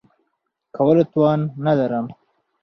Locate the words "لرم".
1.79-2.05